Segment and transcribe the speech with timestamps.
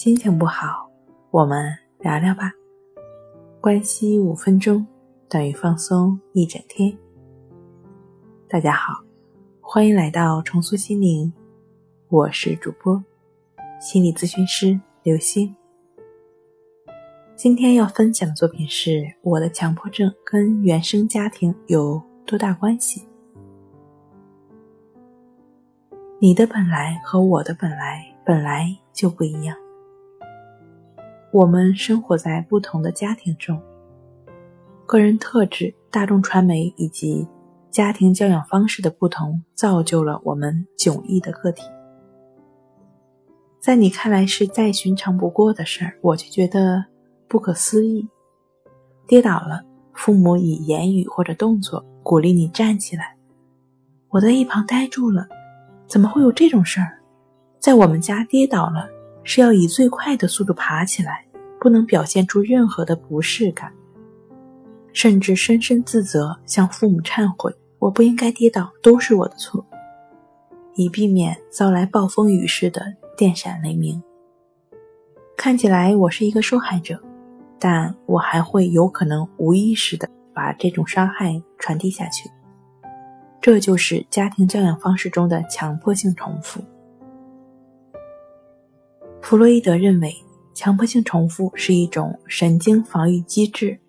[0.00, 0.90] 心情不好，
[1.30, 2.50] 我们聊聊吧。
[3.60, 4.86] 关系五分钟
[5.28, 6.96] 等于放松一整天。
[8.48, 9.04] 大家好，
[9.60, 11.30] 欢迎来到重塑心灵，
[12.08, 13.04] 我是主播
[13.78, 15.54] 心理咨询师刘星。
[17.36, 23.04] 今天要分享的作品是我的强迫症跟原生家庭有多大关系？
[26.18, 29.54] 你的本来和我的本来本来就不一样。
[31.32, 33.62] 我们生活在不同的家庭中，
[34.84, 37.24] 个人特质、大众传媒以及
[37.70, 41.62] 家庭教养方式的不同，造就了我们迥异的个体。
[43.60, 46.84] 在你看来是再寻常不过的事儿，我却觉得
[47.28, 48.08] 不可思议。
[49.06, 49.62] 跌倒了，
[49.92, 53.16] 父母以言语或者动作鼓励你站起来。
[54.08, 55.28] 我在一旁呆住了，
[55.86, 56.98] 怎么会有这种事儿？
[57.60, 58.88] 在我们家跌倒了。
[59.22, 61.22] 是要以最快的速度爬起来，
[61.60, 63.72] 不能表现出任何的不适感，
[64.92, 69.64] 甚至深深自责，向父母忏悔：“我不应该跌倒，都是我的错。”
[70.74, 74.02] 以避免遭来暴风雨似的电闪雷鸣。
[75.36, 76.98] 看起来我是一个受害者，
[77.58, 82.30] 但我还会有可能无意识的把这种伤害传递下去。
[83.40, 86.62] 这就是家庭教养方式中的强迫性重复。
[89.22, 90.14] 弗洛伊德认为，
[90.60, 93.80] 强迫性重复是一种神经防御机制。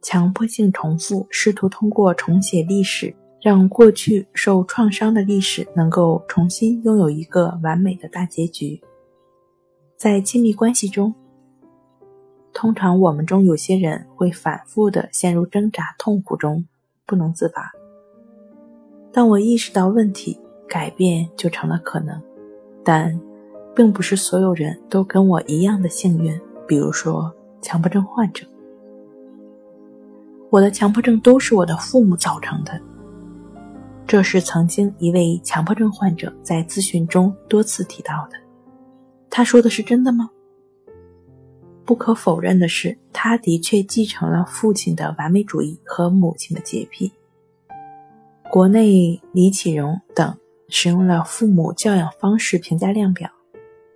[0.00, 8.80] 强迫性重复试图通过重写历史，让过去受创伤的历史能够重新拥有一个完美的大结局。
[9.94, 11.14] 在亲密关系中，
[12.54, 16.64] 通常我们中有些人会反复的陷入挣扎痛苦中，
[17.04, 17.70] 不能自拔。
[19.12, 22.18] 当我意识到问题，改变就成了可能，
[22.82, 23.20] 但。
[23.80, 26.38] 并不是所有人都跟我一样的幸运。
[26.68, 28.44] 比如说，强迫症患者，
[30.50, 32.78] 我的强迫症都是我的父母造成的。
[34.06, 38.36] 这是曾经一位强迫症患者在咨询中多次提到的。
[39.30, 40.28] 他说的是真的吗？
[41.86, 47.10] 不可否认的是，他的确继承了父亲的完美主义和母亲的洁癖。
[48.50, 50.36] 国内李启荣等
[50.68, 53.30] 使用了父母教养方式评价量表。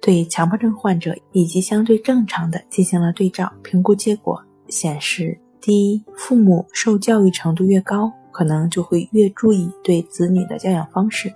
[0.04, 4.38] 对强迫症患者以及相对正常的进行了对照评估，结果
[4.68, 11.32] 显示：第一，父母受教育程度越高，可能就会越注意对子女的教养方式，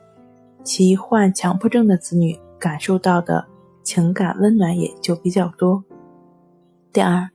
[0.62, 3.42] 其患强迫症的子女感受到的
[3.82, 5.82] 情感温暖也就比较多。
[6.92, 7.26] 第二，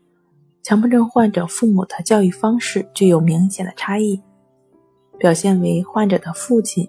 [0.61, 4.21] 强迫症患者父母的教育方式具有明显的差异，
[5.17, 6.87] 表现为患者的父亲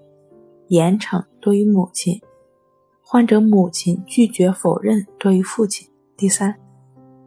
[0.69, 2.21] 严惩多于母亲。
[3.07, 5.87] 患者母亲拒绝否认多于父亲。
[6.17, 6.55] 第三，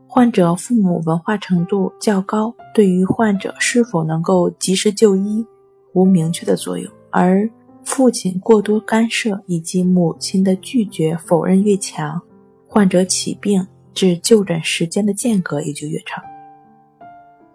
[0.08, 5.46] 患者父母文化程度较高，对于患者是否能够及时就医
[5.94, 7.48] 无明确的作用，而
[7.86, 12.20] 父亲过多干涉以及母亲的拒绝否认越强，
[12.68, 16.24] 患者起病至就诊时间的间隔也就越长。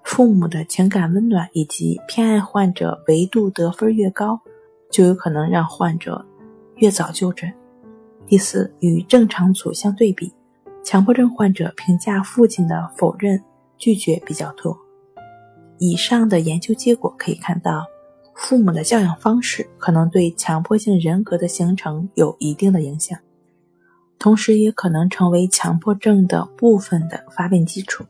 [0.05, 4.41] 父母的情感温暖以及偏爱患者维度得分越高，
[4.93, 6.25] 就有可能让患者
[6.77, 7.53] 越早就诊。
[8.33, 10.33] 第四，与正常组相对比，
[10.83, 13.39] 强迫症患者评价父亲的否认、
[13.77, 14.75] 拒绝比较多。
[15.77, 17.85] 以上的研究结果可以看到，
[18.35, 23.19] 父母的教养方式可能对强迫性人格的形成有一定的影响，
[24.19, 28.03] 同时也可能成为强迫症的部分的发病基础。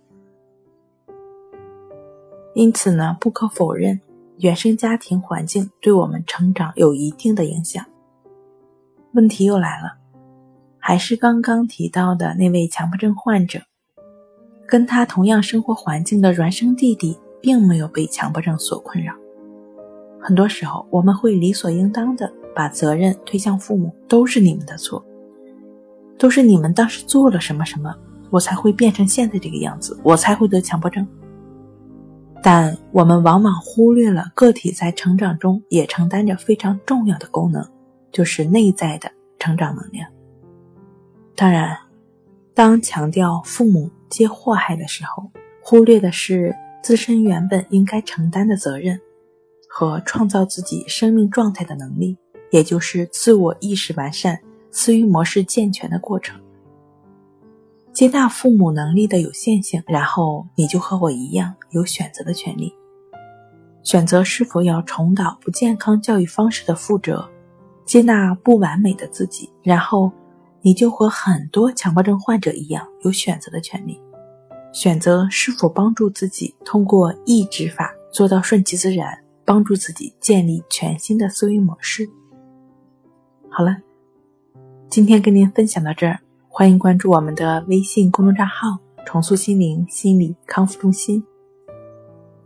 [2.55, 4.01] 因此呢，不可否认，
[4.39, 7.85] 原生家庭环境对我们成长有一定的影响。
[9.15, 10.01] 问题又来了。
[10.85, 13.61] 还是刚刚提到的那位强迫症患者，
[14.67, 19.15] 跟他同样生活环境的孪生弟弟，并没有被强迫症所困扰。
[20.21, 25.01] 很多时候，我们会理所应当的把责任推向父母，都是你们的错，
[26.19, 27.95] 都是你们当时做了什么什么，
[28.31, 31.07] 我才会变成现在这个样子，我才会得强迫症。
[32.43, 37.65] 但我们往往忽略了个体在成长中也承担着非常重要的功能，
[38.11, 39.09] 就是内在的
[39.39, 40.12] 成长能量。
[41.43, 41.77] 当然，
[42.55, 45.29] 当强调父母皆祸害的时候，
[45.61, 48.97] 忽略的是自身原本应该承担的责任
[49.69, 52.17] 和创造自己生命状态的能力，
[52.53, 54.39] 也就是自我意识完善、
[54.71, 56.41] 思维模式健全的过程。
[57.93, 62.73] 接纳父母能力的有限性，然后你就和我一样有选择的权利，
[63.83, 67.29] 选择是否要重蹈不健康教育方式的覆辙，
[67.85, 70.13] 接纳不完美的自己，然后。
[70.65, 74.01] 你就和很多强迫症患者一样，有选择的权利，
[74.73, 82.09] 选择是否帮助自己通过抑制法做到顺其自然，帮助自己建立全新的思维模式。
[83.51, 83.77] 好了，
[84.89, 91.23] 今天跟您分享到这儿，欢迎关注我们的微信公众账号“重塑心灵心理康复中心”，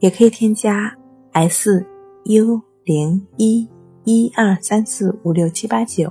[0.01, 0.97] 也可以添加
[1.33, 1.87] s
[2.25, 3.69] u 零一
[4.05, 6.11] 一二三四五六七八九。